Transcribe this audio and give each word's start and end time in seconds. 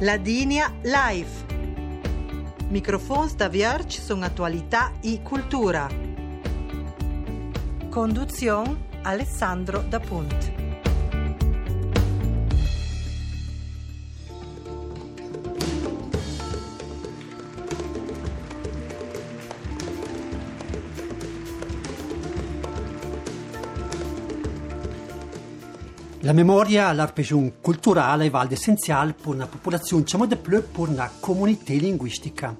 Ladinia 0.00 0.72
Live. 0.82 1.44
Microfons 2.68 3.34
da 3.34 3.48
Vierge 3.48 4.00
sono 4.00 4.24
attualità 4.24 4.92
e 5.00 5.22
cultura. 5.22 5.88
Conduzione 7.90 8.76
Alessandro 9.02 9.80
da 9.80 9.98
Punt. 9.98 10.57
La 26.28 26.34
memoria 26.34 26.92
l'arpegiun 26.92 27.54
culturale 27.58 28.26
è 28.26 28.30
valde 28.30 28.52
essenziale 28.52 29.14
per 29.14 29.28
una 29.28 29.46
popolazione, 29.46 30.02
diciamo 30.02 30.26
di 30.26 30.36
più 30.36 30.62
per 30.70 30.88
una 30.88 31.10
comunità 31.20 31.72
linguistica. 31.72 32.54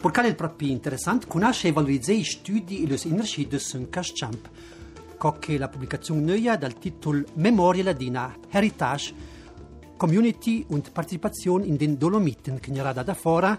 Per 0.00 0.10
quello 0.12 0.28
è 0.28 0.34
proprio 0.36 0.70
interessante 0.70 1.26
conoscere 1.26 1.70
e 1.70 1.72
valorizzare 1.72 2.18
i 2.18 2.22
studi 2.22 2.84
e 2.84 2.86
le 2.86 3.00
energie 3.02 3.48
in 3.72 3.88
Caschamp, 3.88 4.48
che 5.40 5.58
la 5.58 5.66
pubblicazione 5.66 6.20
nuova 6.20 6.54
dal 6.54 6.78
titolo 6.78 7.24
Memoria 7.34 7.82
Ladina 7.82 8.36
Heritage 8.48 9.12
Community 9.96 10.64
und 10.68 10.92
Participazione 10.92 11.66
in 11.66 11.74
den 11.74 11.98
Dolomiten, 11.98 12.60
che 12.60 12.70
era 12.72 12.92
da 12.92 13.14
fuori 13.14 13.58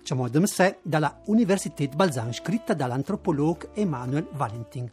diciamo, 0.00 0.28
da 0.28 0.44
sé, 0.44 0.78
dalla 0.82 1.20
Università 1.26 1.84
di 1.84 1.94
Balzan, 1.94 2.32
scritta 2.32 2.74
dall'antropologo 2.74 3.68
Emanuel 3.74 4.26
Valentin. 4.32 4.90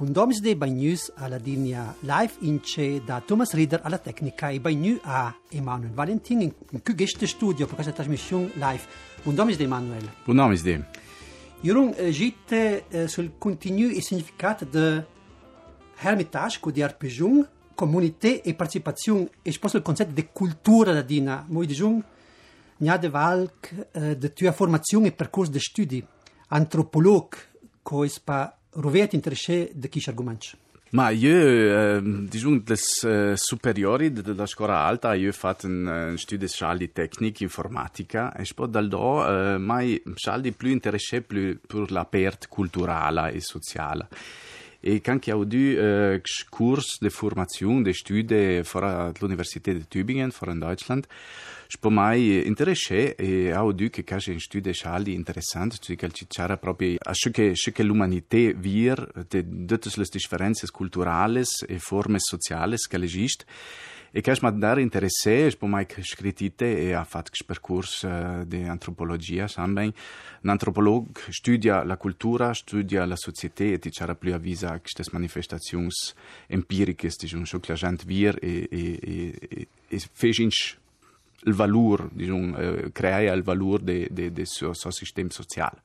Pundomis 0.00 0.40
de 0.40 0.56
Bagnus 0.56 1.12
alla 1.14 1.36
linea 1.36 1.94
live 2.00 2.32
ince 2.40 3.02
da 3.04 3.20
Thomas 3.20 3.52
Rieder 3.52 3.80
alla 3.82 3.98
tecnica 3.98 4.48
e 4.48 4.58
Bagnu 4.58 4.98
a 5.02 5.36
Emanuel 5.50 5.92
Valentin 5.92 6.40
in, 6.40 6.54
in 6.70 6.82
cui 6.82 6.94
geste 6.94 7.26
studio 7.26 7.66
per 7.66 7.74
questa 7.74 7.92
trasmissione 7.92 8.50
live. 8.54 8.80
Pundomis 9.22 9.58
de 9.58 9.64
Emanuel. 9.64 10.10
Pundomis 10.24 10.62
de. 10.62 10.82
Io 11.60 11.94
eh, 11.96 12.10
gitte 12.12 12.86
eh, 12.88 13.08
sul 13.08 13.32
contenuto 13.36 13.94
e 13.94 14.00
significato 14.00 14.64
de 14.64 15.04
Hermitage 15.98 16.60
di 16.72 16.82
arpegion, 16.82 17.46
comunità 17.74 18.28
e 18.28 18.54
partecipazione 18.54 19.28
e 19.42 19.52
sposto 19.52 19.76
il 19.76 19.82
concetto 19.82 20.12
di 20.12 20.30
cultura 20.32 20.94
ladina. 20.94 21.44
Moi 21.46 21.66
digiun, 21.66 22.02
nia 22.78 22.96
de 22.96 23.10
valc 23.10 23.88
eh, 23.92 24.16
de 24.16 24.32
tua 24.32 24.52
formazione 24.52 25.08
e 25.08 25.12
percorso 25.12 25.50
di 25.50 25.60
studi. 25.60 26.02
Antropolog, 26.48 27.36
coispa 27.82 28.54
Rovet 28.72 29.12
interesse 29.14 29.70
de 29.74 29.88
chi 29.88 30.02
argoments? 30.06 30.56
Ma 30.90 31.10
io, 31.10 31.30
eh, 31.30 32.00
diciamo, 32.02 32.62
eh, 33.04 33.32
superiori 33.36 34.10
della 34.10 34.46
scuola 34.46 34.78
alta, 34.78 35.14
io 35.14 35.28
ho 35.28 35.32
fatto 35.32 35.68
un, 35.68 36.14
studio 36.16 36.48
di 36.76 36.90
tecnica 36.90 37.44
informatica 37.44 38.34
e 38.34 38.44
poi 38.52 38.68
dal 38.68 38.88
do, 38.88 39.24
eh, 39.24 39.58
mai 39.58 40.02
scialdi 40.14 40.50
più 40.50 40.68
interesse 40.70 41.20
più 41.22 41.60
per 41.64 41.92
la 41.92 42.04
parte 42.04 42.48
culturale 42.48 43.32
e 43.32 43.40
sociale. 43.40 44.08
E 44.80 45.00
anche 45.04 45.32
ho 45.32 45.44
due 45.44 46.14
eh, 46.14 46.22
corsi 46.48 46.96
di 47.00 47.10
formazione, 47.10 47.82
di 47.82 47.92
studi 47.92 48.60
fuori 48.64 48.86
all'Università 48.86 49.72
di 49.72 49.86
Tübingen, 49.86 50.30
fuori 50.30 50.54
in 50.54 50.58
Deutschland, 50.60 51.06
Spo 51.72 51.88
mai 51.88 52.44
interesse 52.48 53.14
e 53.14 53.54
ho 53.54 53.70
due 53.70 53.90
che 53.90 54.02
casi 54.02 54.32
in 54.32 54.40
studi 54.40 54.74
schali 54.74 55.14
interessant, 55.14 55.78
cioè 55.78 55.94
che 55.94 56.10
c'era 56.26 56.56
proprio 56.56 56.96
a 56.98 57.12
ciò 57.12 57.30
che, 57.30 57.54
ciò 57.54 57.70
che 57.70 57.84
l'umanità 57.84 58.50
vir, 58.56 59.08
de 59.28 59.44
tutte 59.64 59.88
le 59.94 60.06
differenze 60.10 60.66
culturali 60.72 61.42
e 61.68 61.78
forme 61.78 62.18
sociali 62.18 62.74
che 62.76 62.96
esiste. 62.96 63.44
E 64.12 64.20
che 64.20 64.36
mi 64.40 64.58
dare 64.58 64.82
interesse, 64.82 65.50
spo 65.50 65.66
mai 65.66 65.86
scrittite 66.00 66.78
e 66.78 66.92
ha 66.92 67.04
fatto 67.04 67.28
questo 67.28 67.44
percorso 67.46 68.08
uh, 68.08 68.44
di 68.44 68.62
antropologia, 68.64 69.46
samben. 69.46 69.92
Un 70.42 70.50
antropologo 70.50 71.10
studia 71.28 71.84
la 71.84 71.96
cultura, 71.96 72.52
studia 72.52 73.04
la 73.04 73.16
società 73.16 73.64
e 73.64 73.78
ti 73.78 73.90
c'era 73.90 74.14
più 74.14 74.34
avvisa 74.34 74.80
queste 74.80 75.04
manifestazioni 75.12 75.88
empiriche, 76.48 77.08
diciamo, 77.16 77.44
ciò 77.44 77.58
che 77.60 77.72
la 77.72 77.78
gente 77.78 78.04
vir 78.04 78.36
e, 78.40 78.66
e, 78.70 78.98
e, 79.00 79.68
e, 79.88 80.02
fece 80.12 80.48
il 81.44 81.54
valore, 81.54 82.08
diciamo, 82.10 82.56
eh, 82.56 82.92
crea 82.92 83.32
il 83.32 83.42
valore 83.42 83.84
del 83.84 84.08
de, 84.10 84.32
de 84.32 84.44
suo, 84.44 84.74
suo 84.74 84.90
sistema 84.90 85.30
sociale. 85.30 85.82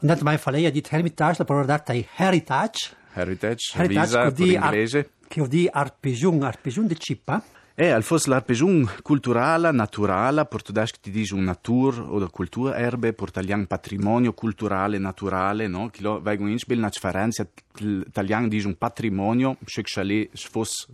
Intanto 0.00 0.24
mai 0.24 0.38
fa 0.38 0.50
lei 0.50 0.66
ha 0.66 0.70
detto 0.70 0.94
heritage, 0.94 1.36
la 1.38 1.44
parola 1.44 1.64
data 1.64 1.92
è 1.92 2.04
heritage. 2.16 3.02
Heritage, 3.14 3.78
heritage 3.78 4.32
visa, 4.32 4.64
inglese. 4.64 5.10
Che 5.26 5.40
vuol 5.40 5.48
dire 5.48 5.70
arpegion, 5.70 6.42
arpegion 6.42 6.86
de 6.86 6.96
cippa. 6.96 7.42
Eh, 7.76 7.90
al 7.90 8.04
fosse 8.04 8.28
l'arpegion 8.28 8.88
culturale, 9.02 9.72
naturale, 9.72 10.44
portuguese 10.46 10.94
ti 11.00 11.10
dice 11.10 11.34
un 11.34 11.42
natur 11.42 11.98
o 11.98 12.30
cultura 12.30 12.76
erbe, 12.76 13.12
portalian 13.12 13.66
patrimonio 13.66 14.32
culturale, 14.32 14.98
naturale, 14.98 15.66
no? 15.66 15.88
Che 15.88 16.00
lo 16.00 16.20
vengono 16.20 16.50
in 16.50 16.58
spiel, 16.58 16.78
una 16.78 16.88
differenza, 16.88 17.44
l'italiano 17.78 18.46
dice 18.46 18.68
un 18.68 18.78
patrimonio, 18.78 19.56
se 19.64 19.82
che 19.82 20.30
fosse 20.34 20.86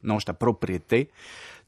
nostra 0.00 0.34
proprietà, 0.34 1.02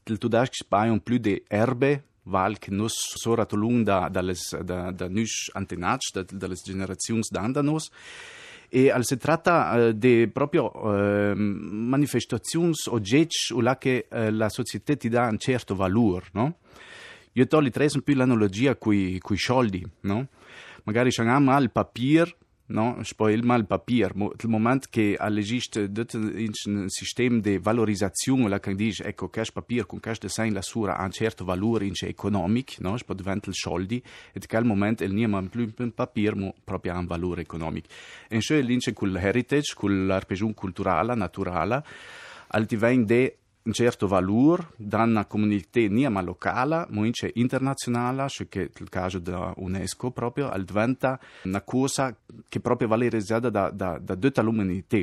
il 0.03 0.17
tudask 0.17 0.53
spaion 0.53 0.99
plus 0.99 1.19
de 1.19 1.43
erbe 1.47 2.03
val 2.23 2.57
che 2.57 2.71
nos 2.71 2.93
sora 3.15 3.45
tolung 3.45 3.83
da 3.83 4.09
dalles 4.09 4.57
da 4.61 4.91
da 4.91 5.07
nus 5.07 5.49
antenats 5.53 6.11
da 6.11 6.23
dalles 6.23 6.61
generazions 6.63 7.29
d'andanos 7.29 7.89
e 8.73 8.89
al 8.89 9.03
si 9.03 9.17
tratta 9.17 9.89
uh, 9.89 9.91
di 9.91 10.29
proprio 10.31 10.71
uh, 10.73 11.33
manifestazioni 11.35 12.71
oggetti 12.87 13.51
o 13.51 13.59
che 13.77 14.07
uh, 14.09 14.29
la 14.29 14.47
società 14.47 14.95
ti 14.95 15.09
dà 15.09 15.27
un 15.27 15.37
certo 15.37 15.75
valore, 15.75 16.27
no? 16.31 16.55
Io 17.33 17.47
tolgo 17.47 17.69
tre 17.69 17.87
più 18.01 18.15
l'analogia 18.15 18.77
con 18.77 18.93
i 18.93 19.19
soldi, 19.35 19.85
no? 20.01 20.27
Magari 20.83 21.09
c'è 21.09 21.23
il 21.23 21.69
papier 21.69 22.33
no? 22.71 22.97
Spoil 23.03 23.43
mal 23.43 23.65
papier. 23.65 24.13
Il 24.15 24.49
momento 24.49 24.87
che 24.89 25.17
esiste 25.19 25.91
un 26.65 26.89
sistema 26.89 27.39
di 27.39 27.57
valorizzazione, 27.57 28.49
la 28.49 28.59
che 28.59 28.73
dice, 28.75 29.03
ecco, 29.03 29.29
questo 29.29 29.53
papier 29.53 29.85
con 29.85 29.99
questo 29.99 30.27
design 30.27 30.53
la 30.53 30.61
sua 30.61 30.97
ha 30.97 31.03
un 31.03 31.11
certo 31.11 31.45
valore 31.45 31.85
in 31.85 31.93
economico, 32.01 32.73
no? 32.79 32.97
Poi 33.05 33.15
diventa 33.15 33.49
il 33.49 33.55
soldi, 33.55 33.97
e 33.97 34.39
in 34.39 34.47
quel 34.47 34.65
momento 34.65 35.03
il 35.03 35.13
non 35.13 35.49
più 35.49 35.73
un 35.77 35.93
papier, 35.93 36.35
ma 36.35 36.51
proprio 36.63 36.93
ha 36.93 36.97
un 36.97 37.05
valore 37.05 37.41
economico. 37.41 37.87
E 38.27 38.39
cioè 38.41 38.61
l'ince 38.61 38.93
con 38.93 39.11
l'heritage, 39.11 39.73
con 39.75 40.07
l'arpegione 40.07 40.53
culturale, 40.53 41.15
naturale, 41.15 41.83
al 42.47 42.65
diventa 42.65 43.13
un 43.63 43.73
certo 43.73 44.07
valore 44.07 44.69
da 44.75 45.03
una 45.03 45.25
comunità 45.25 45.79
non 45.87 46.23
locale, 46.23 46.85
ma 46.89 47.01
anche 47.01 47.31
internazionale, 47.35 48.27
che 48.49 48.71
il 48.75 48.89
caso 48.89 49.19
dell'UNESCO 49.19 50.11
proprio, 50.11 50.51
diventa 50.63 51.19
una 51.43 51.61
cosa 51.61 52.15
che 52.47 52.59
proprio 52.59 52.87
valorizzata 52.87 53.49
da, 53.49 53.69
da, 53.69 53.99
da 53.99 54.15
tutta 54.15 54.41
l'umanità. 54.41 54.99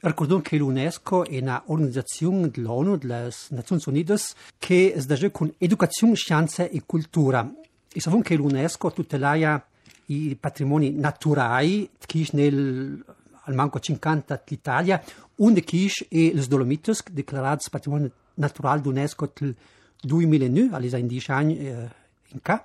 Ricordo 0.00 0.40
che 0.40 0.56
l'UNESCO 0.56 1.24
è 1.24 1.38
un'organizzazione 1.38 2.50
dell'ONU, 2.50 2.96
delle 2.96 3.30
Nazioni 3.50 3.82
Unite, 3.86 4.16
che 4.58 4.94
si 4.96 5.06
dà 5.06 5.30
con 5.30 5.52
educazione, 5.58 6.14
scienza 6.14 6.64
e 6.64 6.82
cultura. 6.84 7.50
E 7.92 8.00
sappiamo 8.00 8.24
che 8.24 8.34
l'UNESCO 8.34 8.92
tutela 8.92 9.64
i 10.06 10.36
patrimoni 10.38 10.92
naturali, 10.92 11.88
che 12.04 12.26
nel 12.32 13.02
al 13.44 13.54
manco 13.54 13.78
50 13.78 14.42
l'Italia, 14.46 15.02
un 15.36 15.52
de 15.52 15.62
quiche 15.62 16.06
e 16.08 16.32
les 16.34 16.48
Dolomites, 16.48 17.02
declarats 17.10 17.68
patrimonio 17.70 18.10
natural 18.34 18.80
d'UNESCO 18.80 19.32
il 19.40 19.56
2009, 20.00 20.74
all'esa 20.74 20.96
in 20.96 21.06
10 21.06 21.30
anni 21.30 21.58
eh, 21.58 21.88
in 22.28 22.42
ca. 22.42 22.64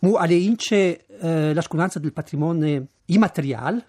Mu 0.00 0.14
alle 0.14 0.34
ince 0.34 1.06
eh, 1.06 1.54
la 1.54 1.60
scuranza 1.62 1.98
del 1.98 2.12
patrimonio 2.12 2.86
immateriale, 3.06 3.84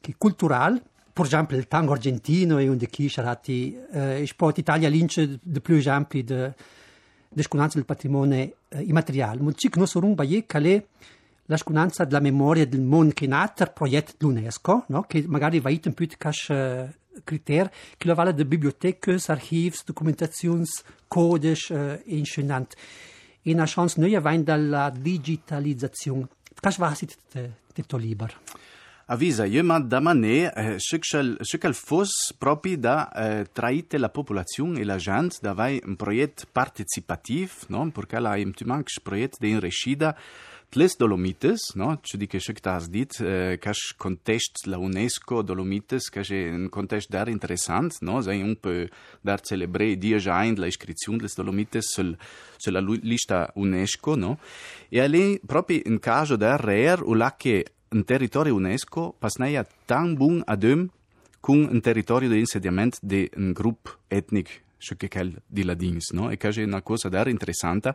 che 0.00 0.14
culturale, 0.16 0.82
per 1.12 1.26
esempio 1.26 1.56
il 1.56 1.68
tango 1.68 1.92
argentino 1.92 2.58
e 2.58 2.68
un 2.68 2.76
de 2.76 2.88
rati, 3.16 3.76
eh, 3.92 4.24
sport 4.26 4.58
Italia 4.58 4.88
l'ince 4.88 5.38
de 5.42 5.60
più 5.60 5.76
esempi 5.76 6.24
de, 6.24 6.54
de 7.28 7.42
scuranza 7.42 7.76
del 7.76 7.84
patrimonio 7.84 8.56
eh, 8.68 8.80
immateriale. 8.82 9.40
Mu 9.40 9.50
cic 9.52 9.76
non 9.76 9.86
so 9.86 9.98
un 9.98 10.14
baie 10.14 10.46
calè 10.46 10.82
la 11.50 11.56
sconanza 11.56 12.04
della 12.04 12.20
memoria 12.20 12.64
del 12.64 12.80
mondo 12.80 13.12
che 13.12 13.24
è 13.24 13.28
nato 13.28 13.64
il 13.64 13.72
progetto 13.72 14.12
dell'UNESCO, 14.16 14.84
no? 14.86 15.02
che 15.02 15.24
magari 15.26 15.58
va 15.58 15.68
in 15.68 15.92
più 15.94 16.06
di 16.06 16.14
uh, 16.14 16.88
criteri, 17.24 17.68
che 17.96 18.06
lo 18.06 18.14
vale 18.14 18.32
di 18.32 18.44
biblioteche, 18.44 19.18
archivi, 19.26 19.76
documentazioni, 19.84 20.64
codici 21.08 21.72
uh, 21.72 21.76
e 21.76 22.02
incenanti. 22.04 22.76
E 23.42 23.52
una 23.52 23.64
chance 23.66 24.00
noi 24.00 24.16
va 24.20 24.36
dalla 24.36 24.92
digitalizzazione. 24.96 26.28
Che 26.54 26.74
va 26.78 26.94
si 26.94 27.08
tutto 27.72 27.96
libero? 27.96 28.34
Avvisa, 29.06 29.44
io 29.44 29.64
ma 29.64 29.80
da 29.80 29.98
manè, 29.98 30.52
eh, 30.54 30.78
ce 30.78 31.58
che 31.58 31.72
fosse 31.72 32.34
proprio 32.38 32.78
da 32.78 33.10
eh, 33.10 33.46
traite 33.52 33.98
la 33.98 34.08
popolazione 34.08 34.78
e 34.78 34.84
la 34.84 34.98
gente, 34.98 35.38
da 35.40 35.52
vai 35.52 35.82
un 35.84 35.96
progetto 35.96 36.44
participativo, 36.52 37.50
no? 37.68 37.90
Perché 37.90 38.20
la 38.20 38.36
im 38.36 38.52
tu 38.52 38.64
manques 38.66 39.00
progetto 39.02 39.38
di 39.40 39.50
inrescida, 39.50 40.16
Les 40.74 40.96
Dolomites, 40.96 41.74
no? 41.74 41.98
Ci 42.00 42.16
dice 42.16 42.38
che 42.38 42.52
che 42.52 42.68
has 42.68 42.88
dit, 42.88 43.20
eh, 43.20 43.58
che 43.58 43.72
context 43.96 44.66
la 44.66 44.78
UNESCO 44.78 45.42
Dolomites, 45.42 46.08
che 46.08 46.20
è 46.20 46.48
un 46.48 46.68
context 46.68 47.08
dar 47.08 47.28
interessant, 47.28 47.96
no? 48.02 48.20
Sei 48.20 48.40
un 48.40 48.54
po' 48.54 48.86
dar 49.20 49.40
celebrare 49.40 49.98
dieci 49.98 50.28
anni 50.28 50.54
la 50.54 50.66
iscrizione 50.66 51.18
des 51.18 51.34
Dolomites 51.34 51.90
sul, 51.90 52.16
sulla 52.56 52.78
lista 52.80 53.50
UNESCO, 53.56 54.14
no? 54.14 54.38
E 54.88 55.08
lì 55.08 55.40
proprio 55.44 55.80
in 55.86 55.98
caso 55.98 56.36
da 56.36 56.54
rare, 56.54 57.00
o 57.02 57.14
là 57.14 57.34
che 57.36 57.72
un 57.88 58.04
territorio 58.04 58.54
UNESCO 58.54 59.16
pasneia 59.18 59.66
tan 59.86 60.14
bun 60.14 60.40
adem 60.46 60.88
con 61.40 61.66
un 61.68 61.80
territorio 61.80 62.28
di 62.28 62.38
insediamento 62.38 62.98
di 63.02 63.28
un 63.34 63.50
gruppo 63.50 63.96
etnico 64.06 64.69
ce 64.80 64.96
che 64.96 65.08
quel 65.08 65.40
di 65.46 65.62
ladins, 65.62 66.10
no? 66.10 66.30
E 66.30 66.36
è 66.36 66.62
una 66.64 66.82
cosa 66.82 67.08
da 67.08 67.28
interessante. 67.28 67.94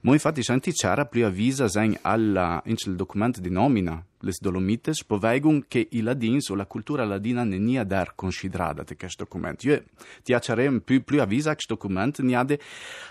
Ma 0.00 0.12
infatti 0.12 0.42
senti 0.42 0.72
c'era 0.72 1.04
più 1.04 1.26
avvisa 1.26 1.68
sein 1.68 1.98
alla 2.00 2.62
in 2.66 2.76
il 2.78 2.96
documento 2.96 3.40
di 3.40 3.50
nomina 3.50 4.02
les 4.22 4.40
Dolomites, 4.40 5.04
povegun 5.04 5.64
che 5.68 5.88
i 5.90 6.00
ladins 6.00 6.48
o 6.50 6.54
la 6.54 6.66
cultura 6.66 7.04
ladina 7.04 7.44
ne 7.44 7.58
nia 7.58 7.84
dar 7.84 8.14
considerata 8.14 8.84
di 8.84 8.96
questo 8.96 9.24
documento. 9.24 9.66
Io 9.68 9.82
ti 10.22 10.32
accerem 10.32 10.80
più 10.80 11.02
più 11.02 11.20
avvisa 11.20 11.54
che 11.54 11.64
documento 11.66 12.22
ne 12.22 12.36
ade 12.36 12.60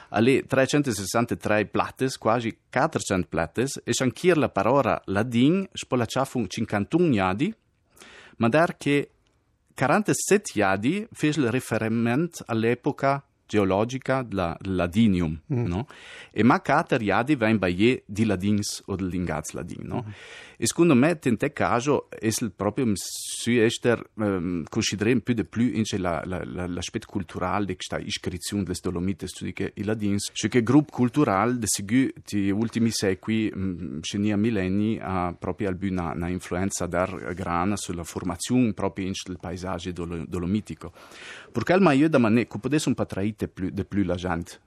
alle 0.10 0.44
363 0.46 1.66
plates, 1.66 2.18
quasi 2.18 2.58
400 2.70 3.28
plates, 3.28 3.82
e 3.84 3.92
anch'ir 4.00 4.38
la 4.38 4.50
parola 4.50 5.02
ladin 5.06 5.68
spolacciafun 5.72 6.48
51 6.48 7.08
niadi, 7.08 7.54
ma 8.38 8.48
dar 8.48 8.78
che 8.78 9.10
47 9.82 10.60
iadi 10.60 11.08
fece 11.12 11.50
riferimento 11.50 12.44
all'epoca 12.46 13.26
geologica 13.52 14.24
della 14.24 14.56
Ladinium, 14.62 15.38
mm. 15.54 15.66
no? 15.66 15.86
E 16.32 16.42
ma 16.42 16.62
cater 16.62 17.02
iadi 17.02 17.36
ven 17.36 17.58
baie 17.58 18.04
di 18.06 18.24
Ladins 18.24 18.82
o 18.86 18.96
dell'ingaz 18.96 19.52
Ladin, 19.52 19.82
no? 19.84 20.06
Mm. 20.08 20.12
E 20.62 20.68
secondo 20.68 20.94
me, 20.94 21.20
in 21.24 21.38
te 21.38 21.52
caso, 21.54 22.08
è 22.12 22.30
proprio 22.56 22.86
su 22.94 23.50
ester 23.50 24.00
um, 24.14 24.64
considerem 24.70 25.20
più 25.22 25.34
di 25.34 25.44
più 25.44 25.64
in 25.74 25.84
la, 25.98 26.22
la, 26.24 26.44
la, 26.46 26.68
l'aspetto 26.68 27.08
culturale 27.10 27.66
di 27.66 27.74
questa 27.74 27.98
iscrizione 27.98 28.62
delle 28.62 28.78
Dolomites, 28.80 29.32
cioè 29.36 29.54
che 29.54 29.72
i 29.74 29.84
Ladins, 29.84 30.30
cioè 30.32 30.52
che 30.52 30.62
gruppo 30.62 30.92
culturale 30.92 31.58
di 31.58 31.66
segu 31.66 32.10
ti 32.24 32.52
ultimi 32.52 32.92
secoli, 32.92 33.52
um, 33.52 34.02
cenia 34.02 34.38
millenni, 34.38 35.00
ha 35.02 35.36
proprio 35.38 35.70
albu 35.70 35.88
una, 35.88 36.28
influenza 36.28 36.86
dar 36.86 37.34
grana 37.34 37.76
sulla 37.76 38.04
formazione 38.04 38.74
proprio 38.74 39.08
in 39.08 39.14
del 39.26 39.40
paesaggio 39.40 39.92
dolo, 39.92 40.24
dolomitico. 40.28 40.94
Perché 41.52 41.74
al 41.74 41.82
meglio 41.82 42.08
da 42.08 42.20
manè, 42.20 42.46
che 42.46 42.60
potesse 42.60 42.88
un 42.88 42.94
po' 42.94 43.08
traite 43.08 43.41
più, 43.48 43.70
di 43.70 43.86
più 43.86 44.04
la 44.04 44.16
gente, 44.16 44.60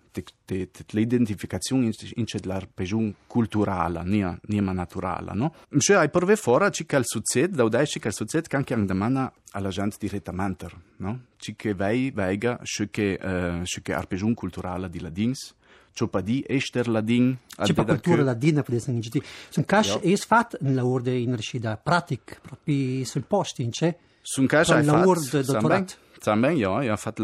l'identificazione 0.91 1.91
in 2.15 2.25
la 2.43 2.62
regione 2.75 3.15
culturale, 3.26 4.03
non 4.05 4.38
nia 4.43 4.73
naturale, 4.73 5.32
no? 5.35 5.55
Cioè, 5.79 5.97
hai 5.97 6.11
prove 6.11 6.37
fora, 6.37 6.71
ci 6.71 6.87
che 6.87 7.00
succede, 7.03 7.56
da 7.56 7.65
udai 7.65 7.87
ci 7.87 7.99
che 7.99 8.12
succede, 8.12 8.47
che 8.47 8.56
anche 8.56 8.85
domanda 8.85 9.32
alla 9.53 9.71
gente 9.71 9.97
direttamente, 9.99 10.69
no? 10.99 11.25
Ci 11.37 11.56
che 11.56 11.75
vei, 11.75 12.11
veiga, 12.11 12.61
ci 12.62 12.88
che, 12.91 13.19
uh, 13.21 13.62
che 13.82 13.93
arpegiun 13.93 14.35
culturale 14.35 14.88
di 14.88 15.00
ladins, 15.00 15.55
ciò 15.93 16.06
pa 16.06 16.20
di 16.20 16.44
ester 16.47 16.88
ladin. 16.88 17.37
C'è 17.56 17.73
pa 17.73 17.85
cultura 17.85 18.23
ladina, 18.23 18.62
per 18.62 18.75
esempio. 18.75 19.23
Sono 19.49 19.67
cash, 19.67 19.99
è 19.99 20.17
fatto 20.17 20.59
in 20.61 20.75
la 20.75 20.85
orde 20.85 21.17
in 21.17 21.35
recida 21.35 21.77
pratic, 21.77 22.41
proprio 22.41 23.05
sul 23.05 23.25
posto, 23.25 23.62
in 23.62 23.70
c'è? 23.70 23.97
Sono 24.20 24.47
cash, 24.47 24.70
hai 24.70 24.85
fatto, 24.85 25.43
dottorato? 25.43 25.94
Também, 26.25 26.56
ja, 26.56 26.71
eu 26.81 26.97
fac 26.97 27.19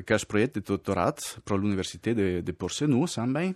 aquest 0.00 0.26
project 0.26 0.56
de 0.58 0.62
doctorat 0.66 1.20
per 1.46 1.54
l'Universitat 1.54 2.16
de, 2.18 2.42
de 2.42 2.52
Porsenou, 2.52 3.06
também. 3.06 3.54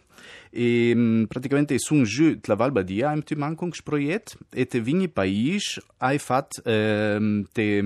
E 0.52 0.94
praticamente 1.28 1.76
sunt 1.80 2.06
ju 2.06 2.38
la 2.46 2.54
Val 2.54 2.70
Badia, 2.70 3.10
am 3.10 3.20
tu 3.20 3.34
manco 3.36 3.64
un 3.64 3.72
project, 3.84 4.36
e 4.54 4.64
te 4.64 4.78
vini 4.78 5.08
país, 5.08 5.80
ai 5.98 6.20
fat 6.20 6.62
eh, 6.64 7.18
te 7.52 7.82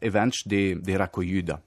events 0.00 0.46
de, 0.46 0.76
de 0.76 0.96
raccogliuda. 0.96 1.60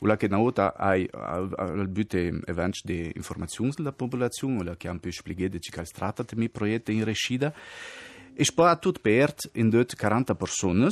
Ula 0.00 0.16
che 0.16 0.26
una 0.26 0.38
volta 0.38 0.72
hai 0.74 1.06
al 1.12 1.88
bute 1.88 2.40
events 2.46 2.84
de 2.84 3.12
informazioni 3.14 3.72
della 3.76 3.92
popolazione, 3.92 4.60
ula 4.60 4.76
che 4.76 4.88
am 4.88 5.00
più 5.00 5.12
spiegate 5.12 5.60
ci 5.60 5.70
cal 5.70 5.86
strata 5.86 6.24
te 6.24 6.34
mi 6.34 6.48
proiette 6.48 6.92
in 6.92 7.04
rescida. 7.04 7.52
E 8.32 8.44
spara 8.44 8.76
tut 8.76 9.00
pert 9.00 9.50
in 9.54 9.68
dot 9.68 9.96
40 9.96 10.34
persone, 10.34 10.88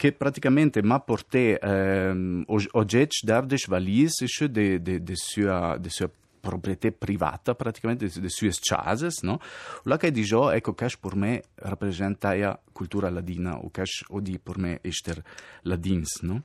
che 0.00 0.12
praticamente 0.12 0.82
m'a 0.82 0.98
porté 0.98 1.58
euh, 1.60 2.42
oggetti 2.46 3.26
d'ardes 3.26 3.66
valise 3.68 4.24
de, 4.48 4.78
de, 4.80 4.98
de, 4.98 5.14
sua, 5.14 5.76
de 5.76 5.90
sua 5.90 6.10
proprietà 6.40 6.90
privata, 6.90 7.54
praticamente 7.54 8.06
de, 8.06 8.20
de 8.20 8.30
sue 8.30 8.50
cases, 8.66 9.20
no? 9.20 9.38
La 9.84 9.98
che 9.98 10.10
dice, 10.10 10.36
ecco, 10.54 10.72
che 10.72 10.88
per 10.98 11.16
me 11.16 11.42
rappresenta 11.56 12.34
la 12.34 12.58
cultura 12.72 13.10
ladina, 13.10 13.58
o 13.58 13.70
che 13.70 13.82
odi 14.08 14.38
per 14.38 14.56
me 14.56 14.78
ester 14.80 15.22
ladins, 15.64 16.22
no? 16.22 16.44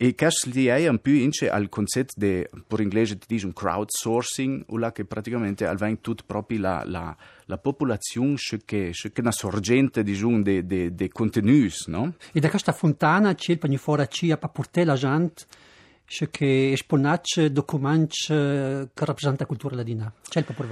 E 0.00 0.14
cash 0.14 0.44
li 0.44 0.66
è 0.66 0.86
un 0.86 1.00
più 1.00 1.14
ince 1.14 1.50
al 1.50 1.68
concetto 1.68 2.12
de, 2.16 2.48
per 2.68 2.78
inglese 2.78 3.18
ti 3.18 3.26
dice 3.26 3.46
un 3.46 3.52
crowdsourcing, 3.52 4.66
o 4.68 4.78
là 4.78 4.92
che 4.92 5.04
praticamente 5.04 5.66
alveng 5.66 5.98
tut 6.00 6.22
proprio 6.24 6.60
la, 6.60 6.84
la, 6.86 7.16
la 7.46 7.58
popolazione 7.58 8.36
che, 8.64 8.92
che 8.92 9.20
una 9.20 9.32
sorgente 9.32 10.04
diciamo, 10.04 10.40
de, 10.40 10.64
de, 10.64 10.94
no? 11.86 12.14
E 12.32 12.38
da 12.38 12.48
questa 12.48 12.70
fontana 12.70 13.34
c'è 13.34 13.50
il 13.50 13.58
pagno 13.58 13.76
fuori 13.76 14.04
ci 14.08 14.30
a 14.30 14.36
portare 14.36 14.86
la 14.86 14.94
gente 14.94 15.46
che 16.30 16.72
esponacce 16.72 17.50
documenti 17.50 18.26
che 18.28 18.88
rappresenta 18.94 19.42
la 19.42 19.46
cultura 19.46 19.74
ladina. 19.74 20.12
C'è 20.28 20.38
il 20.38 20.44
popolo 20.44 20.68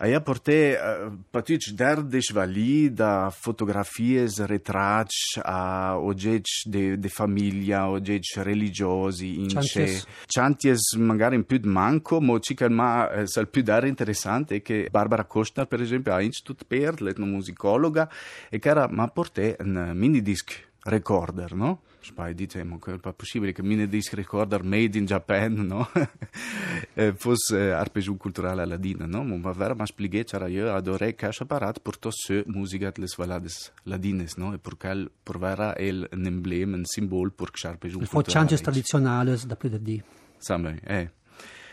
A 0.00 0.08
ja 0.08 0.22
porté 0.24 0.78
uh, 0.80 1.10
patič 1.28 1.74
derdesh 1.76 2.30
vali 2.32 2.88
da 2.88 3.28
fotografies, 3.28 4.38
retrač 4.48 5.36
a 5.44 5.98
oggetti 6.00 6.70
de, 6.72 6.84
de 6.96 7.10
famiglia, 7.12 7.82
oggetti 7.90 8.40
religiosi, 8.40 9.34
ince. 9.42 10.00
Chanties 10.24 10.94
magari 10.96 11.36
in 11.36 11.44
più 11.44 11.60
manco, 11.64 12.18
ma 12.18 12.38
ciò 12.38 12.54
che 12.54 12.70
ma 12.70 13.10
eh, 13.10 13.26
sal 13.26 13.48
più 13.48 13.60
dare 13.60 13.88
interessante 13.88 14.56
è 14.56 14.62
che 14.62 14.88
Barbara 14.90 15.26
Costa, 15.26 15.66
per 15.66 15.82
esempio, 15.82 16.14
ha 16.14 16.22
inch 16.22 16.40
tut 16.42 16.64
per 16.66 17.02
l'etnomusicologa 17.02 18.08
e 18.48 18.58
che 18.58 18.68
era 18.70 18.88
ma 18.88 19.06
porté 19.08 19.58
un 19.60 19.92
mini 19.92 20.22
disc 20.22 20.68
recorder, 20.84 21.54
no? 21.54 21.82
Diciamo 22.32 22.78
che 22.78 22.94
è 22.94 23.12
possibile 23.12 23.52
che 23.52 23.62
mine 23.62 23.86
disc 23.86 24.14
recorder 24.14 24.62
made 24.62 24.96
in 24.96 25.04
Japan, 25.04 25.52
no? 25.52 25.88
Eh, 26.94 27.12
fosse 27.14 27.56
eh, 27.58 27.70
arpegiun 27.70 28.16
culturale 28.16 28.64
ladina, 28.64 29.06
no? 29.06 29.22
Ma 29.22 29.52
vera 29.52 29.74
ma 29.74 29.86
spieghe 29.86 30.24
c'era 30.24 30.48
io 30.48 30.74
adorei 30.74 31.14
che 31.14 31.26
apparat 31.26 31.80
per 31.80 31.98
to 31.98 32.10
se 32.10 32.42
musica 32.46 32.90
les 32.96 33.14
valades 33.16 33.70
ladines, 33.84 34.34
no? 34.36 34.54
E 34.54 34.58
per 34.58 34.76
quel 34.76 35.10
per 35.22 35.38
vera 35.38 35.74
è 35.74 35.88
un 35.90 36.08
emblema, 36.10 36.76
un 36.76 36.84
simbolo 36.84 37.30
per 37.30 37.50
che 37.50 37.66
arpegiun 37.66 38.06
culturale. 38.06 38.26
Il 38.26 38.32
changes 38.32 38.60
tradizionali 38.60 39.36
da 39.46 39.56
più 39.56 39.68
di. 39.78 40.02
Sambe, 40.38 40.80
eh. 40.84 41.10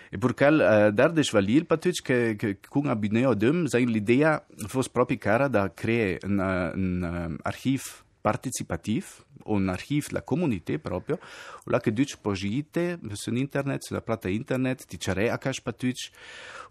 E 0.10 0.18
per 0.18 0.34
quel 0.34 0.60
uh, 0.60 0.92
dar 0.92 1.12
de 1.12 1.24
schvalil 1.24 1.66
patuc 1.66 2.02
che 2.02 2.36
che 2.36 2.60
con 2.60 2.88
abineo 2.88 3.36
sein 3.68 3.90
l'idea 3.90 4.46
fosse 4.68 4.90
proprio 4.92 5.18
cara 5.18 5.48
da 5.48 5.74
creare 5.74 6.20
un, 6.24 6.40
un 6.40 7.36
uh, 7.36 7.36
archiv 7.42 8.06
participatif, 8.32 9.24
on 9.46 9.70
arrive, 9.70 10.08
la 10.12 10.20
communauté 10.20 10.78
proprio, 10.78 11.18
où 11.66 11.70
là 11.70 11.80
que 11.80 11.90
tu 11.90 12.18
peux 12.18 12.36
sur 12.36 13.34
Internet, 13.34 13.84
sur 13.86 13.96
la 13.96 14.02
plate 14.02 14.26
Internet, 14.26 14.86
tu 14.90 14.98
cherches 15.00 15.30
à 15.36 15.38
cache 15.38 15.62
pas 15.62 15.72
tu, 15.72 15.94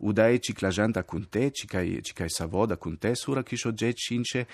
ou 0.00 0.12
d'ailleurs 0.12 0.40
tu 0.40 0.52
que 0.52 0.62
la 0.66 0.70
gente 0.70 0.98
à 0.98 1.02
compter, 1.02 1.50
tu 1.50 1.66
que 1.66 2.00
tu 2.02 2.12
que 2.12 2.28
savoda 2.28 2.76
compter 2.76 3.14
sur 3.14 3.42
qui 3.42 3.56
chose 3.56 3.72
j'ai 3.78 3.94
e 3.94 4.44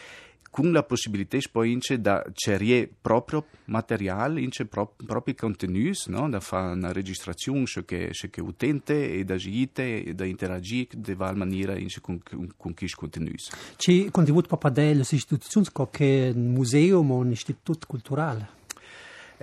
con 0.50 0.70
la 0.70 0.82
possibilità 0.82 1.38
poi 1.50 1.78
da 1.98 2.24
cerie 2.34 2.90
proprio 3.00 3.46
materiale, 3.66 4.40
ince 4.40 4.66
pro, 4.66 4.94
propri 5.06 5.34
contenuti, 5.34 6.10
no? 6.10 6.28
da 6.28 6.40
fare 6.40 6.74
una 6.74 6.92
registrazione 6.92 7.64
che, 7.84 8.10
che 8.30 8.40
utente 8.40 9.12
e 9.12 9.24
da 9.24 9.34
agire 9.34 10.04
e 10.04 10.14
da 10.14 10.24
interagire 10.24 10.88
val 11.14 11.36
maniera 11.36 11.76
ince 11.78 12.00
con, 12.00 12.20
con, 12.22 12.52
con 12.56 12.74
chi 12.74 12.90
contenuti. 12.90 13.44
C'è 13.76 14.10
contributo 14.10 14.48
proprio 14.48 14.70
delle 14.70 15.04
istituzioni 15.08 15.66
come 15.72 16.32
un 16.34 16.52
museo 16.52 16.98
o 16.98 17.14
un 17.14 17.30
istituto 17.30 17.86
culturale? 17.86 18.60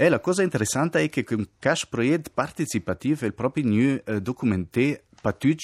E 0.02 0.08
la 0.08 0.22
cosa 0.22 0.44
interessante 0.44 1.02
è 1.02 1.10
che 1.10 1.26
un 1.32 1.46
cash 1.60 1.86
project 1.86 2.32
partecipativo 2.34 3.26
è 3.26 3.34
proprio 3.34 3.66
new 3.66 4.00
eh, 4.06 4.22
documenté 4.22 5.04
patuc 5.22 5.60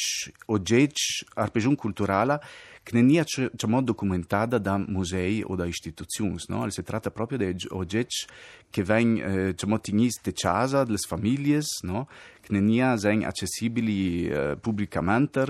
oggetti 0.48 1.24
arpegiun 1.36 1.75
culturale 1.75 2.42
che 2.84 3.01
non 3.01 3.15
è 3.15 3.24
diciamo, 3.24 3.82
documentata 3.82 4.58
da 4.58 4.77
musei 4.77 5.42
o 5.42 5.56
da 5.56 5.65
istituzioni. 5.65 6.36
No? 6.48 6.70
Si 6.70 6.84
tratta 6.84 7.12
proprio 7.12 7.38
di 7.38 7.65
oggetti 7.70 8.25
che 8.70 8.84
vengono 8.84 9.48
eh, 9.48 9.56
tenuti 9.56 9.92
in 9.92 10.10
casa 10.34 10.84
delle 10.84 10.98
famiglie, 10.98 11.62
no? 11.84 12.10
che 12.42 12.60
non 12.60 12.98
sono 12.98 13.25
accessibili 13.25 14.27
eh, 14.27 14.58
pubblicamente 14.60 15.46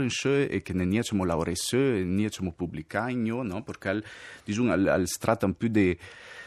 e 0.47 0.61
che 0.61 0.73
non 0.73 1.01
sono 1.01 1.23
lavorati 1.23 1.75
e 1.75 2.03
non 2.03 2.29
sono 2.29 2.51
pubblicati, 2.51 3.15
no? 3.15 3.63
perché 3.63 4.03
diciamo, 4.43 5.05
si 5.07 5.17
tratta 5.17 5.49
più 5.49 5.69
di 5.69 5.97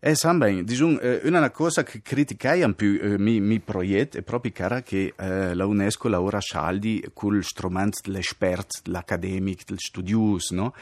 Eh, 0.00 0.14
Samben, 0.14 0.64
diciamo, 0.64 1.00
eh, 1.00 1.22
una 1.24 1.50
cosa 1.50 1.82
che 1.82 2.00
criticai 2.00 2.62
po' 2.76 2.84
eh, 2.84 3.18
mi, 3.18 3.40
mi 3.40 3.58
proietto 3.58 4.16
è 4.16 4.22
proprio 4.22 4.52
cara 4.52 4.80
che 4.80 5.12
eh, 5.18 5.54
la 5.54 5.66
UNESCO 5.66 6.06
lavora 6.06 6.38
scialdi 6.38 7.04
con 7.12 7.42
strumenti 7.42 8.02
dell'esperto, 8.04 8.78
dell'accademico, 8.84 9.64
del 9.66 9.80
studius, 9.80 10.52
no? 10.52 10.72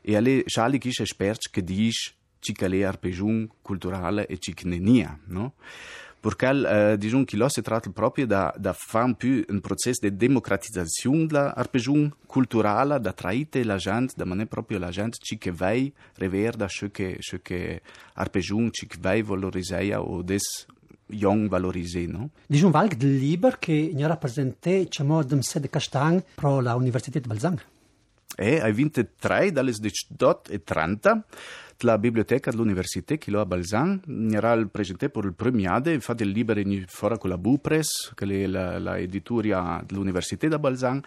E 0.00 0.16
alle 0.16 0.44
scialdi 0.46 0.78
sono 0.90 1.06
esperti 1.06 1.50
che 1.50 1.62
dice 1.62 2.14
che 2.40 2.66
le 2.66 2.86
arpegiun 2.86 3.46
culturale 3.60 4.26
e 4.26 4.38
che 4.38 4.66
ne 4.66 4.78
nia, 4.78 5.18
Perché, 6.22 6.92
eh, 6.92 6.98
diciamo, 6.98 7.24
che 7.24 7.36
si 7.48 7.62
tratta 7.62 7.90
proprio 7.90 8.26
da, 8.28 8.54
da 8.56 8.72
fare 8.72 9.06
un 9.06 9.16
po' 9.16 9.52
un 9.52 9.60
processo 9.60 10.08
di 10.08 10.16
democratizzazione 10.16 11.26
dell'arpegiun 11.26 12.12
culturale, 12.26 13.00
da 13.00 13.12
traite 13.12 13.64
la 13.64 13.76
gente, 13.76 14.14
da 14.16 14.24
maniera 14.24 14.48
proprio 14.48 14.78
la 14.78 14.90
gente 14.90 15.18
che 15.36 15.50
vai 15.50 15.92
riverda 16.14 16.68
ciò 16.68 16.86
che, 16.92 17.16
ciò 17.18 17.38
che 17.42 17.82
arpegiun, 18.14 18.70
che 18.70 18.86
vai 19.00 19.22
valorizzare 19.22 19.96
o 19.96 20.22
des 20.22 20.66
young 21.08 21.48
valorisé, 21.48 22.06
no? 22.06 22.30
Diciamo 22.46 22.70
valg 22.70 22.94
del 22.94 23.16
liber 23.16 23.58
che 23.58 23.90
ne 23.92 24.06
rappresenta, 24.06 24.70
diciamo, 24.70 25.24
dem 25.24 25.40
sede 25.40 25.68
Castang 25.68 26.22
pro 26.36 26.60
la 26.60 26.76
Università 26.76 27.18
di 27.18 27.26
Balzang. 27.26 27.60
E 28.36 28.60
hai 28.60 28.72
23 28.72 29.52
dalle 29.52 29.72
18 29.72 30.52
e 30.52 30.62
30 30.62 31.24
la 31.82 31.98
biblioteca 31.98 32.50
dell'università 32.50 33.16
che 33.16 33.30
lo 33.30 33.40
a 33.40 33.46
Balzan 33.46 34.30
era 34.32 34.56
presente 34.66 35.08
per 35.10 35.24
il 35.24 35.34
premiade 35.34 35.92
infatti 35.92 36.22
il 36.22 36.30
libro 36.30 36.58
è 36.58 36.84
fuori 36.86 37.18
con 37.18 37.30
la 37.30 37.38
Bupres 37.38 38.12
che 38.14 38.44
è 38.44 38.46
la, 38.46 38.78
dell'università 39.86 40.48
da 40.48 40.58
Balzan 40.58 41.00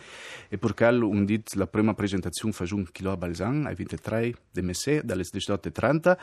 e 0.50 0.58
per 0.58 0.74
quello 0.74 1.08
un 1.08 1.26
dit 1.26 1.54
la 1.56 1.68
prima 1.68 1.94
presentazione 1.94 2.54
fa 2.54 2.66
un 2.72 2.86
chilo 2.92 3.12
a 3.12 3.18
Balzan 3.18 3.66
ai 3.66 3.76
23 3.76 4.34
di 4.52 4.62
mese 4.62 5.02
dalle 5.04 5.24
18 5.30 5.68
e 5.68 5.72
30 5.72 6.18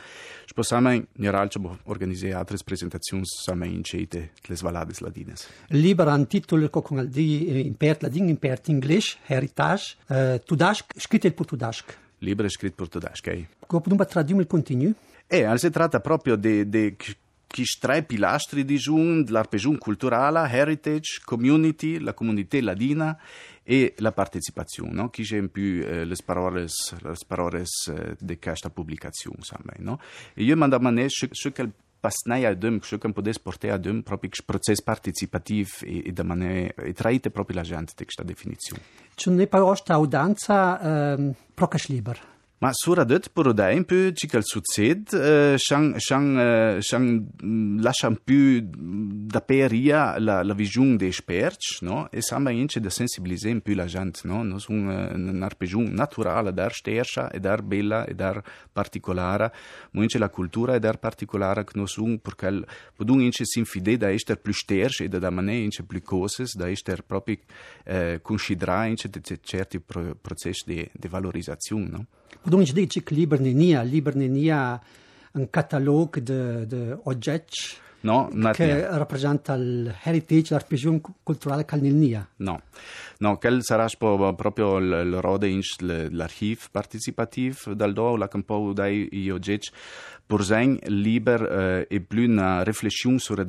possiamo 0.53 0.91
in 0.91 1.05
generale 1.13 1.49
organizzare 1.83 2.33
altre 2.33 2.57
presentazioni 2.63 3.23
sama 3.25 3.65
in 3.65 3.83
cete 3.83 4.31
le 4.45 4.55
svalade 4.55 4.93
ladines. 4.99 5.47
Il 5.69 5.79
libro 5.79 6.09
ha 6.09 6.13
un 6.13 6.27
titolo 6.27 6.69
con 6.69 7.07
di 7.09 7.65
impert 7.65 8.03
la 8.03 8.09
ding 8.09 8.29
impert 8.29 8.69
English 8.69 9.17
heritage 9.25 9.95
uh, 10.07 10.39
tudask 10.43 10.93
scritto 10.97 11.27
il 11.27 11.33
tudask 11.33 12.01
libro 12.23 12.47
scritto 12.49 12.75
portoghese. 12.75 13.19
Okay? 13.19 13.47
Come 13.67 14.05
traduziamo 14.05 14.41
il 14.41 14.47
continuo? 14.47 14.93
Eh, 15.27 15.57
si 15.57 15.69
tratta 15.69 15.99
proprio 15.99 16.35
di, 16.35 16.67
di 16.67 16.95
tre 17.79 18.03
pilastri 18.03 18.65
di 18.65 18.77
Jun, 18.77 19.25
l'arpegiun 19.27 19.77
culturale, 19.77 20.49
heritage, 20.49 21.21
community, 21.23 21.99
la 21.99 22.13
comunità 22.13 22.59
ladina 22.61 23.17
e 23.63 23.93
la 23.97 24.11
partecipazione, 24.11 24.91
no? 24.91 25.09
C'è 25.09 25.37
in 25.37 25.49
più 25.49 25.83
eh, 25.85 26.03
le 26.03 26.15
parole, 26.25 26.67
le 27.01 27.15
parole 27.27 27.61
eh, 27.61 28.15
di 28.19 28.39
questa 28.39 28.69
pubblicazione, 28.69 29.37
no? 29.77 29.99
E 30.33 30.43
io 30.43 30.55
mando 30.57 30.75
a 30.75 30.79
me 30.79 31.07
ce 31.09 31.51
che 31.51 31.69
Pasneje 32.03 32.51
dom, 32.59 32.81
še 32.83 32.99
kam 32.99 33.13
podes 33.15 33.39
porteja 33.39 33.77
dom, 33.79 34.01
propik 34.03 34.41
proces 34.47 34.83
participativ 34.83 35.79
e, 35.87 36.01
e 36.09 36.11
da 36.11 36.25
mane 36.27 36.73
e 36.75 36.91
traite 36.97 37.31
propi 37.31 37.55
la 37.55 37.63
gente 37.63 37.95
teksta 37.95 38.27
definicijo. 38.27 38.81
Če 39.15 39.31
ne 39.31 39.47
pa 39.47 39.63
ošta 39.63 39.95
audanca, 39.95 40.59
um, 40.75 40.91
ehm, 40.91 41.33
prokaš 41.55 41.87
liber. 41.93 42.19
Ma 42.63 42.71
sura 42.71 43.03
det 43.03 43.29
per 43.29 43.47
esempio 43.47 44.13
ci 44.13 44.25
che 44.25 44.41
succede, 44.41 45.57
shang 45.57 45.97
shang 45.97 46.79
shang 46.79 47.81
lascia 47.81 48.07
un 48.07 48.17
più 48.23 48.69
da 48.71 49.41
peria 49.41 50.17
la 50.17 50.43
la 50.43 50.53
visione 50.53 50.95
dei 50.95 51.09
esperti, 51.09 51.79
no? 51.81 52.09
E 52.09 52.21
samba 52.21 52.51
ince 52.51 52.79
da 52.79 52.89
sensibilizzare 52.89 53.55
un 53.55 53.59
più 53.59 53.75
la 53.75 53.85
gente, 53.85 54.21
no? 54.23 54.43
No 54.43 54.57
un 54.69 54.87
un 54.87 55.43
arpegiun 55.43 55.91
naturale 55.91 56.53
dar 56.53 56.71
stersa 56.71 57.29
e 57.31 57.41
dar 57.41 57.63
bella 57.63 58.05
e 58.05 58.13
dar 58.13 58.41
particolare, 58.71 59.51
ma 59.91 60.01
ince 60.01 60.17
la 60.17 60.29
cultura 60.29 60.75
e 60.75 60.79
dar 60.79 60.99
particolare 60.99 61.65
che 61.65 61.77
no 61.77 61.85
sun 61.85 62.19
perché 62.19 62.63
podun 62.95 63.19
ince 63.19 63.43
sin 63.43 63.65
fide 63.65 63.97
da 63.97 64.09
ester 64.09 64.39
più 64.39 64.53
stersa 64.53 65.03
e 65.03 65.09
da 65.09 65.29
manè 65.29 65.51
ince 65.51 65.83
più 65.83 66.01
cose, 66.01 66.45
da 66.53 66.69
ester 66.69 67.03
proprio 67.03 67.39
eh, 67.83 68.19
considerare 68.21 68.87
ince 68.87 69.09
certi 69.41 69.81
processi 69.81 70.63
di 70.65 70.89
di 70.93 71.07
valorizzazione, 71.09 71.89
no? 71.89 72.05
Podung 72.41 72.69
dice 72.71 73.03
che 73.03 73.13
liber 73.13 73.39
nenia, 73.39 73.81
liber 73.81 74.15
nenia 74.15 74.81
un 75.33 75.49
catalogo 75.49 76.19
di, 76.19 76.95
oggetti 77.03 77.81
no, 78.01 78.29
che 78.51 78.87
rappresenta 78.87 79.55
l'heritage, 79.55 80.53
l'arpegione 80.53 81.01
culturale 81.23 81.65
calnilnia. 81.65 82.27
No, 82.37 82.61
no, 83.19 83.37
quel 83.37 83.63
sarà 83.63 83.87
proprio 83.97 84.77
il 84.77 85.21
rode 85.21 85.47
in 85.47 85.61
l'archiv 86.11 86.69
participativ 86.71 87.71
dal 87.71 87.93
do 87.93 88.15
la 88.15 88.27
campo 88.27 88.73
dai 88.73 89.07
i 89.11 89.29
oggetti 89.29 89.69
per 90.35 90.43
sein 90.43 90.79
liber 90.85 91.41
eh, 91.43 91.95
e 91.95 91.99
più 92.01 92.27
una 92.27 92.63
riflessione 92.63 93.19
sul 93.19 93.45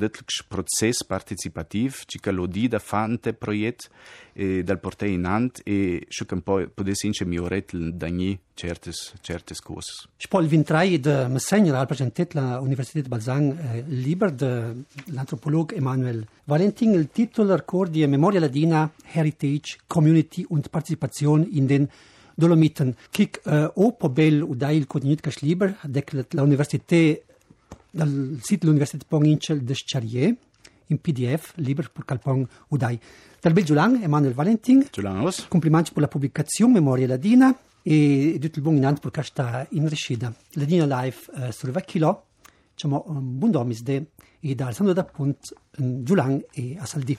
processo 0.47 1.05
participativ, 1.07 2.03
che 2.05 2.31
lo 2.31 2.45
di 2.45 2.67
da 2.67 2.77
fante 2.77 3.33
proiet 3.33 3.89
e 4.33 4.63
dal 4.63 4.79
portare 4.79 5.11
in 5.11 5.25
ant 5.25 5.61
e 5.63 6.05
che 6.07 6.33
un 6.33 6.41
po' 6.43 6.63
potesse 6.71 7.07
ince 7.07 7.25
migliorare 7.25 7.65
dagli 7.71 8.37
certe 8.53 8.91
certe 9.21 9.55
cose. 9.63 10.09
Spol 10.15 10.43
il 10.43 10.49
vintrai 10.49 10.99
de 10.99 11.27
Messegna 11.27 11.79
ha 11.79 11.85
presentato 11.85 12.39
l'Università 12.59 13.01
di 13.01 13.07
Balzan 13.07 13.49
eh, 13.49 13.83
liber 13.87 14.31
dell'antropologo 14.31 15.73
Emanuel 15.73 16.23
Valentin 16.43 16.93
il 16.93 17.09
titolo 17.11 17.55
ricordi 17.55 18.03
e 18.03 18.07
memoria 18.07 18.39
ladina 18.39 18.91
Heritage, 19.11 19.77
Community 19.87 20.45
und 20.49 20.69
Partizipation 20.69 21.47
in 21.49 21.65
den 21.65 21.89
Dolomiten. 22.35 22.93
Kik 23.11 23.41
uh, 23.45 23.71
o 23.73 23.93
pobel 23.93 24.41
udai 24.41 24.77
il 24.77 24.87
contenuto 24.87 25.29
che 25.29 25.35
liber 25.39 25.77
dec 25.83 26.11
l'università 26.33 27.17
dal 27.89 28.37
sito 28.41 28.65
dell'Università 28.65 29.05
Pongincel 29.07 29.63
de 29.63 29.73
Charrier 29.73 30.35
in 30.87 30.99
PDF 30.99 31.53
liber 31.55 31.89
per 31.91 32.05
calpong 32.05 32.47
udai. 32.69 32.99
Dal 33.39 33.53
bel 33.53 33.63
Giulan, 33.63 34.01
Emanuel 34.01 34.33
Valentin. 34.33 34.85
Giulanos. 34.91 35.47
Complimenti 35.47 35.91
per 35.93 36.01
la 36.01 36.07
pubblicazione 36.07 36.73
Memoria 36.73 37.07
Ladina 37.07 37.57
e 37.81 38.37
tutto 38.39 38.57
il 38.57 38.63
buon 38.63 38.75
inanti 38.75 38.99
per 38.99 39.11
questa 39.11 39.65
in 39.71 39.87
riuscita. 39.87 40.33
Ladina 40.53 40.85
Live 41.01 41.17
uh, 41.31 41.51
sul 41.51 41.71
vecchio 41.71 42.23
diciamo 42.73 43.05
un 43.07 43.37
buon 43.37 43.51
domis 43.51 43.81
de 43.81 44.07
e 44.41 44.53
dal 44.53 44.73
santo 44.73 44.93
da 44.93 45.03
punt 45.03 45.53
Giulan 45.71 46.43
e 46.51 46.75
a 46.77 46.85
Saldi. 46.85 47.17